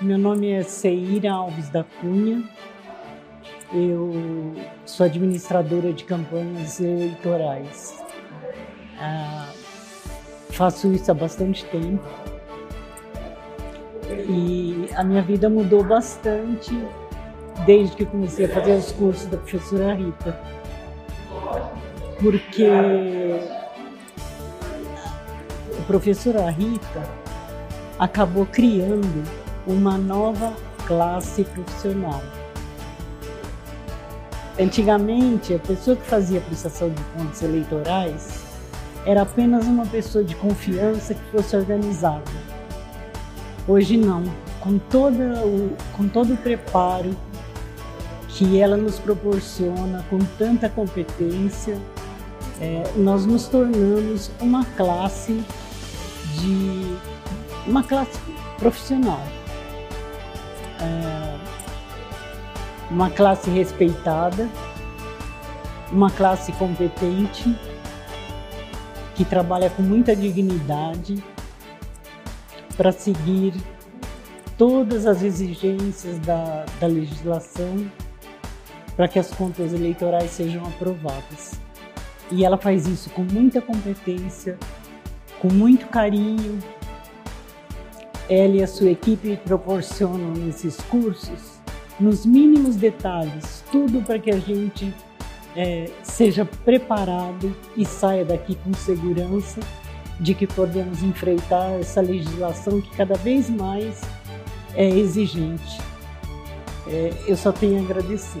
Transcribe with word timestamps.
Meu 0.00 0.16
nome 0.16 0.52
é 0.52 0.62
Seira 0.62 1.32
Alves 1.32 1.70
da 1.70 1.82
Cunha. 1.82 2.48
Eu 3.72 4.54
sou 4.86 5.04
administradora 5.04 5.92
de 5.92 6.04
campanhas 6.04 6.78
eleitorais. 6.80 8.00
Ah, 9.00 9.50
faço 10.50 10.92
isso 10.92 11.10
há 11.10 11.14
bastante 11.14 11.64
tempo. 11.64 12.04
E 14.28 14.88
a 14.94 15.02
minha 15.02 15.20
vida 15.20 15.50
mudou 15.50 15.82
bastante 15.82 16.70
desde 17.66 17.96
que 17.96 18.06
comecei 18.06 18.46
a 18.46 18.50
fazer 18.50 18.76
os 18.76 18.92
cursos 18.92 19.26
da 19.26 19.36
professora 19.36 19.94
Rita. 19.94 20.40
Porque 22.22 22.68
a 25.76 25.82
professora 25.88 26.48
Rita 26.50 27.02
acabou 27.98 28.46
criando 28.46 29.47
uma 29.68 29.98
nova 29.98 30.54
classe 30.86 31.44
profissional. 31.44 32.22
Antigamente, 34.58 35.54
a 35.54 35.58
pessoa 35.58 35.96
que 35.96 36.04
fazia 36.06 36.40
prestação 36.40 36.90
de 36.90 37.02
contas 37.16 37.42
eleitorais 37.42 38.42
era 39.04 39.22
apenas 39.22 39.66
uma 39.66 39.86
pessoa 39.86 40.24
de 40.24 40.34
confiança 40.34 41.14
que 41.14 41.30
fosse 41.30 41.54
organizada. 41.54 42.24
Hoje 43.68 43.96
não, 43.96 44.24
com, 44.60 44.78
toda 44.78 45.44
o, 45.44 45.76
com 45.96 46.08
todo 46.08 46.34
o 46.34 46.36
preparo 46.38 47.14
que 48.28 48.58
ela 48.58 48.76
nos 48.76 48.98
proporciona, 48.98 50.04
com 50.08 50.18
tanta 50.38 50.68
competência, 50.68 51.78
é, 52.60 52.82
nós 52.96 53.26
nos 53.26 53.46
tornamos 53.46 54.30
uma 54.40 54.64
classe 54.64 55.44
de 56.40 56.96
uma 57.66 57.82
classe 57.82 58.18
profissional 58.58 59.22
é, 60.80 61.38
uma 62.90 63.10
classe 63.10 63.50
respeitada, 63.50 64.48
uma 65.92 66.10
classe 66.10 66.52
competente, 66.52 67.56
que 69.14 69.24
trabalha 69.24 69.68
com 69.70 69.82
muita 69.82 70.14
dignidade 70.14 71.22
para 72.76 72.92
seguir 72.92 73.52
todas 74.56 75.06
as 75.06 75.22
exigências 75.22 76.18
da, 76.20 76.64
da 76.80 76.86
legislação 76.86 77.90
para 78.96 79.06
que 79.08 79.18
as 79.18 79.32
contas 79.32 79.72
eleitorais 79.72 80.30
sejam 80.30 80.64
aprovadas. 80.66 81.52
E 82.30 82.44
ela 82.44 82.58
faz 82.58 82.86
isso 82.86 83.10
com 83.10 83.22
muita 83.22 83.60
competência, 83.60 84.58
com 85.40 85.48
muito 85.48 85.86
carinho, 85.86 86.58
ela 88.28 88.56
e 88.56 88.62
a 88.62 88.66
sua 88.66 88.90
equipe 88.90 89.36
proporcionam 89.44 90.32
nesses 90.32 90.76
cursos, 90.82 91.58
nos 91.98 92.24
mínimos 92.24 92.76
detalhes, 92.76 93.64
tudo 93.72 94.02
para 94.02 94.18
que 94.18 94.30
a 94.30 94.38
gente 94.38 94.92
é, 95.56 95.90
seja 96.02 96.44
preparado 96.44 97.56
e 97.76 97.84
saia 97.84 98.24
daqui 98.24 98.54
com 98.56 98.72
segurança 98.74 99.60
de 100.20 100.34
que 100.34 100.46
podemos 100.46 101.02
enfrentar 101.02 101.70
essa 101.80 102.00
legislação 102.00 102.80
que 102.80 102.90
cada 102.96 103.14
vez 103.14 103.48
mais 103.48 104.00
é 104.74 104.88
exigente. 104.88 105.80
É, 106.86 107.12
eu 107.26 107.36
só 107.36 107.52
tenho 107.52 107.78
a 107.78 107.84
agradecer. 107.84 108.40